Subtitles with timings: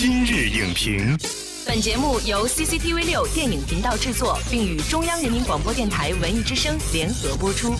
[0.00, 1.18] 今日影评，
[1.66, 7.74] 本节目由 CCTV 六电影频道制作，并与中央人民广播电台文艺之声联合播出。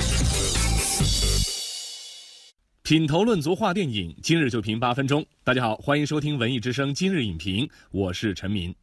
[2.82, 5.24] 品头论足话电影，今日就评八分钟。
[5.44, 8.74] 大家好，欢迎收听文艺之声今日影评，我是陈明。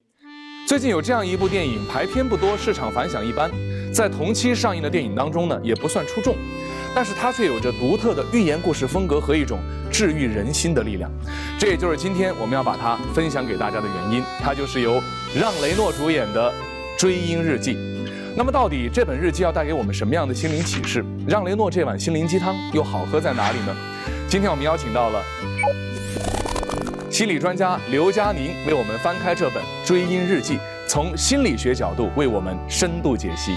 [0.65, 3.51] 最近有这样一部电影，排片不多，市场反响一般，
[3.93, 6.37] 在同期上映的电影当中呢，也不算出众，
[6.95, 9.59] 但是它却有着独特的寓言故事风格和一种
[9.91, 11.11] 治愈人心的力量。
[11.57, 14.23] 这也就是今天我们要把它分享给大家的原因。
[14.41, 15.01] 它就是由
[15.33, 16.51] 让雷诺主演的
[16.99, 17.75] 《追鹰日记》。
[18.35, 21.03] 那么，到底这本日记要带给我们什么样的心灵启示？
[21.25, 23.73] 让雷诺这碗心灵鸡汤又好喝在哪里呢？
[24.27, 25.23] 今天我们邀请到了
[27.09, 30.57] 心理专家刘佳宁，为我们翻开这本《追鹰日记》，
[30.89, 33.55] 从心理学角度为我们深度解析。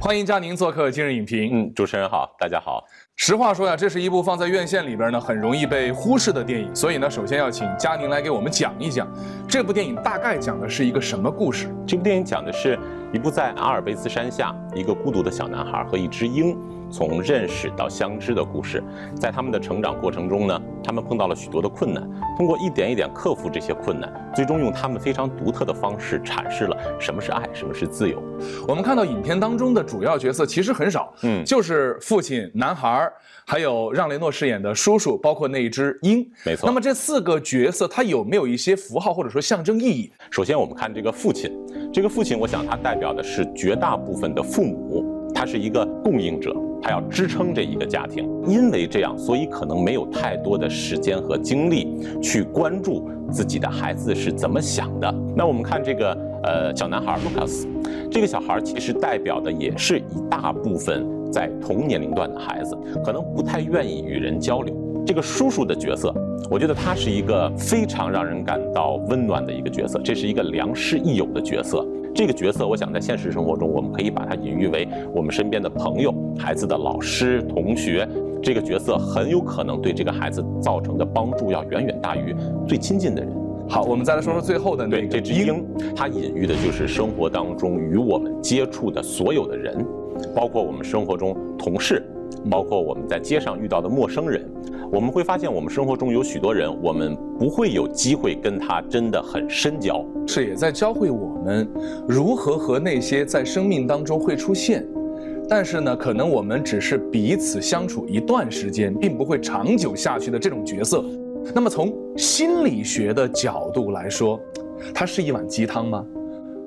[0.00, 1.48] 欢迎佳宁做客今日影评。
[1.52, 2.84] 嗯，主持人好，大家好。
[3.16, 9.08] 实话说呀，这是一部放在院线里边呢很容易被忽视的电影，所以呢，首先要请佳宁来给我们讲一讲
[9.48, 11.68] 这部电影大概讲的是一个什么故事。
[11.86, 12.78] 这部电影讲的是
[13.12, 16.56] 一部在阿尔卑斯山下一个孤独的小男孩和一只鹰。
[16.90, 18.80] 从认识到相知的故事，
[19.18, 28.22] 在他们的成长过程中呢，他们碰到了许多的困难，通过一点一点克服这些困难，最终用他们非常独特的方式阐释了什么是爱，什么是自由。
[28.68, 33.03] 我们看到影片当中的主要角色其实很少，嗯，就是父亲、男孩，
[33.46, 36.26] 还有让雷诺饰演的叔叔，包括那一只鹰。
[36.44, 36.66] 没错。
[36.66, 40.12] 那么这四个角色，它有没有一些符号或者说象征意义？
[40.30, 41.50] 首先，我们看这个父亲，
[41.92, 45.04] 这个父亲，我想他代表的是绝大部分的父母。
[45.34, 55.12] 他是一个供应者，他要支撑这一个家庭，因为这样，所以可能没有太多的时间和精力去关注自己的孩子是怎么想的。
[55.36, 57.66] 那我们看这个呃小男孩卢卡斯，
[58.12, 64.72] 这个小孩其实代表的也是一大部分在同年龄段的孩子，可能不太愿意与人交流。
[65.04, 66.14] 这个叔叔的角色，
[66.48, 71.84] 我觉得他是一个非常让人感到温暖的一个角色，这是一个良师益友的角色。
[72.14, 78.08] 这个角色，我想在现实生活中，我们可以把它隐喻为我们身边的朋友、孩子的老师、同学。
[78.40, 82.32] 这个角色很有可能对这个孩子造成的帮助要远远大于
[82.68, 83.43] 最亲近的人。
[83.68, 85.64] 好，我们再来说说最后的那个这只鹰，
[85.96, 89.84] 它隐喻的就是生活当中与我们接触的所有的人，
[90.34, 92.02] 包括我们生活中同事。
[92.50, 94.44] 包括我们在街上遇到的陌生人，
[94.92, 101.66] 我们会发现我们生活中有许多人，我们不会有机会跟他真的很深交，是也在教会我们
[102.06, 104.86] 如何和那些在生命当中会出现，
[105.48, 111.02] 但是呢，可能我们只是彼此相处一段时间，并不会长久下去的这种角色。
[111.52, 114.40] 那么从心理学的角度来说，
[114.94, 116.04] 它是一碗鸡汤吗？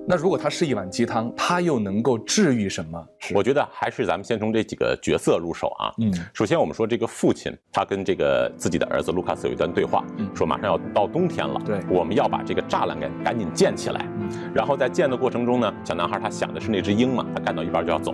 [0.10, 3.06] 那如果它是一碗鸡汤，它又能够治愈什么？
[3.36, 5.92] 我觉得还是咱们先从这几个角色入手啊。
[5.98, 14.08] 嗯，首先我们说这个父亲，他跟这个自己的儿子卢卡斯有一段对话，说马上要到冬天了，对，我们要把这个栅栏给赶紧建起来。
[14.54, 18.14] 然后在建的过程中呢，小男孩他想的是那只鹰嘛，他干到一半就要走，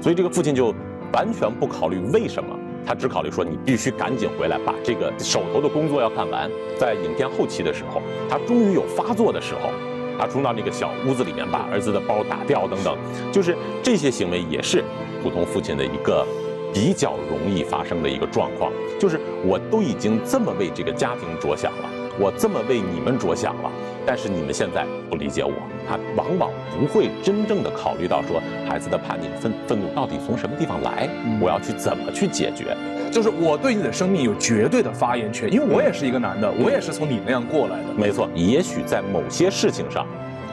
[0.00, 0.74] 所以这个父亲就
[1.12, 6.50] 完全不考虑为什么，他只考虑说你必须赶紧回来，把这个手头的工作要看完。
[6.78, 9.70] 在影片后期的时候，他终于有发作的时候。
[10.18, 12.94] 他冲到那个小屋子里面，把儿子的包打掉，等等，
[13.32, 14.84] 就是这些行为也是
[15.22, 16.26] 普通父亲的一个
[16.74, 18.70] 比较容易发生的一个状况。
[18.98, 21.88] 就是我都已经这么为这个家庭着想了，
[22.20, 23.70] 我这么为你们着想了，
[24.04, 25.54] 但是你们现在不理解我，
[25.88, 31.08] 他往往不会真正的考虑到说孩子的叛逆、愤愤怒到底从什么地方来，
[31.40, 32.76] 我要去怎么去解决。
[33.10, 37.94] 就是我对你的生命有绝对的发言权，因为我也是一个男的，我也是从你那样过来的。
[37.96, 40.06] 没错，也许在某些事情上，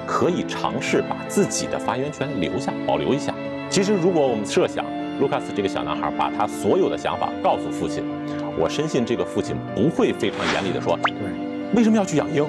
[0.05, 3.33] 可以尝试把自己的发言权留下，保留一下。
[3.69, 4.85] 其实，如果我们设想
[5.19, 8.01] 卢卡斯这个小男孩把他所有的想法告诉父亲，
[8.57, 11.13] 我深信这个父亲不会非常严厉的说，对，
[11.75, 12.45] 为什么要去养鹰？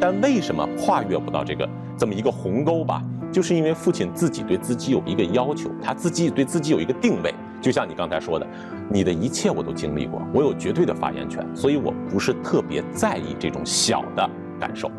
[0.00, 3.02] 但为什么跨越不到这个这么一个鸿沟吧？
[3.32, 7.34] 就是因为父亲自己对自己有一个要求，他自己对自己有一个定位。
[7.60, 8.46] 就像你刚才说的，
[8.88, 14.90] 你的一切我都经历过，我有绝对的发言权，所以我不是特别在意这种小的感受。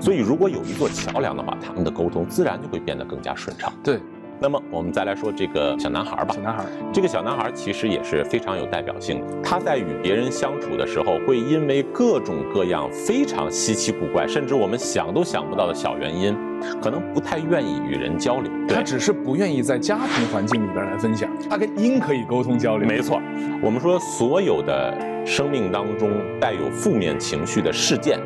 [0.00, 3.72] 所以如果有一座桥梁的话，他们的沟通自然就会变得更加顺畅。
[3.82, 4.00] 对。
[4.42, 6.34] 那么我们再来说这个小男孩吧。
[6.34, 9.26] 小男孩，这个小男孩其实也是非常有代表性的。
[9.40, 16.36] 他在与别人相处的时候，会因为各种各样非常稀奇古怪，甚至我们想都想不到的小原因，
[16.82, 18.50] 可能不太愿意与人交流。
[18.66, 21.30] 他只是不愿意在家庭环境里边来分享。
[21.48, 22.88] 他跟鹰可以沟通交流。
[22.88, 23.22] 没错，
[23.62, 26.10] 我们说所有的生命当中
[26.40, 28.18] 带有负面情绪的事件。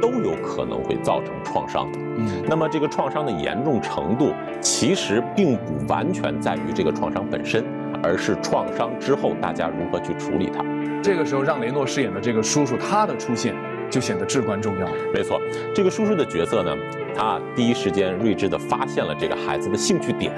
[0.00, 7.64] 都有可能会造成创伤，嗯，那么这个创伤的严重程度，其实并不完全在于这个创伤本身，
[8.02, 10.64] 而是创伤之后大家如何去处理它。
[11.02, 13.54] 这个时候，让雷诺饰演的这个叔叔，他的出现
[13.88, 14.86] 就显得至关重要。
[15.14, 15.40] 没错，
[15.74, 16.74] 这个叔叔的角色呢，
[17.16, 20.32] 他第一时间睿智地发现了这个孩子的兴趣点，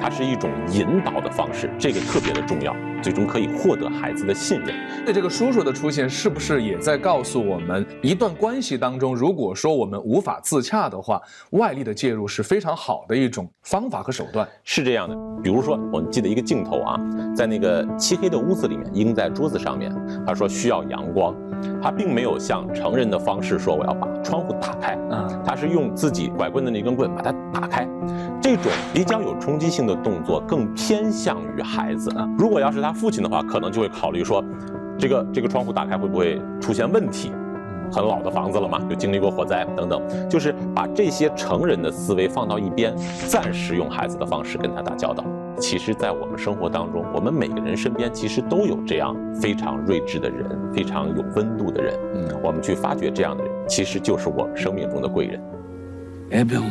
[0.00, 4.74] 它是一种引导的方式，这个特别的重要，最终可以获得孩子的信任。
[5.06, 14.46] 那这个叔叔的出现，是不是也在告诉我们，一段关系当中，如果说我们无法自洽的话，外力的介入是非常好的一种方法和手段？
[14.64, 16.98] 是这样的，比如说，我们记得一个镜头啊，
[17.34, 19.94] 在那个漆黑的屋子里面，鹰在桌子上面，
[20.26, 21.34] 他说需要阳光，
[21.82, 27.86] 他并没有像成人的方式说我要把窗户打开，嗯，他是用自己拐棍的那根棍把它打开，
[28.40, 32.10] 这种比较有冲击性的动作更偏向于孩子。
[32.38, 34.42] 如果要是他父亲的话，可能就会考虑说，
[34.98, 37.32] 这个这个窗户打开会不会出现问题？
[37.92, 42.92] 很老的房子了嘛，就经历过火灾等等，就是把这些成人的思维放到一边，
[43.28, 45.22] 暂时用孩子的方式跟他打交道。
[45.60, 51.94] 其实，在我们生活当中，我们每个人身边其实都有这样非常睿智的人，非常有温度的人。
[52.14, 55.40] 嗯，我们去发掘这样的人，其实就是我们生命中的贵人。
[56.30, 56.64] Abel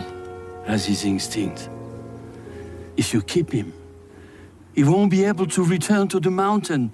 [0.65, 1.69] has his instinct.
[2.95, 3.71] If you keep him,
[4.75, 6.89] he won't be able to return to the mountain.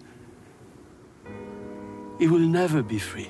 [2.19, 3.27] He will never be free.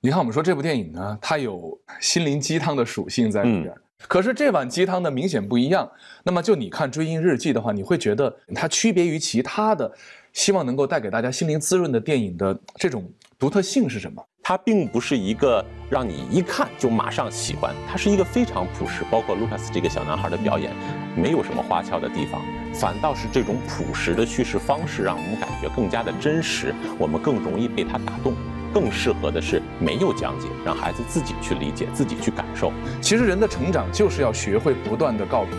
[0.00, 3.74] 你看，我们说这部电影呢，它有心灵鸡汤的属性在里边。
[4.08, 5.90] 可是这碗鸡汤呢，明显不一样。
[6.24, 9.90] 那么就你看《追鹰日记》的话，你会觉得它区别于其他的，
[10.32, 13.08] 希望能够带给大家心灵滋润的电影的这种
[13.38, 14.24] 独特性是什么？
[14.42, 19.04] 它并不是一个让你一看就马上喜欢，它是一个非常朴实。
[19.08, 20.72] 包括卢卡斯这个小男孩的表演，
[21.16, 22.42] 没有什么花俏的地方，
[22.74, 28.34] 反倒是这种朴实的叙事方式，让我们感觉更加的真实，我们更容易被它打动。
[28.74, 32.72] 更适合的是没有讲解，让孩子自己去理解，自己去感受。
[33.00, 35.54] 其实人的成长就是要学会不断的告别，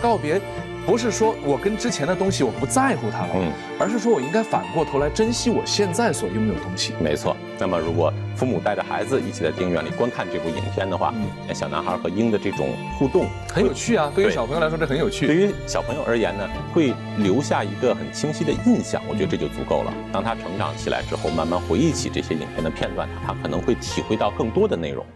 [0.00, 0.40] 告别。
[0.86, 3.50] 不是说我跟之前的东西我不在乎它了，嗯，
[3.80, 6.92] 而是说我应该反过头来珍惜我现在所拥有的东西。
[7.00, 7.34] 没错。
[7.58, 11.14] 那么如果父母带着孩子一起在电影院里观看这部影片的话，
[11.54, 14.12] 小男孩和鹰的这种互动很有趣啊。
[14.14, 15.26] 对于小朋友来说，这很有趣。
[15.26, 19.00] 对于小朋友而言呢，会留下一个很清晰的印象。
[19.08, 19.94] 我觉得这就足够了。
[20.12, 25.06] 当他成长起来之后，慢慢回忆起这些影片的片段，他可能会体会到更多的内容。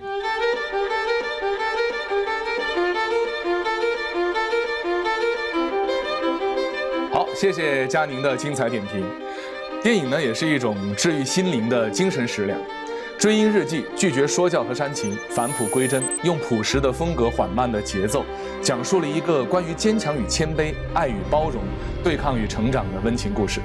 [7.12, 9.04] 好谢谢佳宁的精彩点评。
[9.80, 12.58] 电影呢，也是一种治愈心灵的精神食粮。
[13.16, 18.24] 《追鹰日记》拒绝说教和煽情，返璞归真，用朴实的风格、缓慢的节奏，
[18.60, 21.62] 讲述了一个关于坚强与谦卑、爱与包容、
[22.02, 23.60] 对抗与成长的温情故事。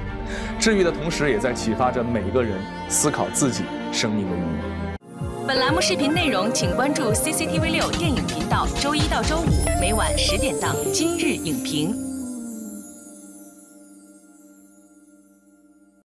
[0.58, 2.58] 治愈的同时，也在启发着每一个人
[2.88, 5.46] 思考自己生命的意义。
[5.46, 11.92] 本栏目视频内容，请关注 CCTV 六电影频道，周一到周五每晚十点档《今日影评》。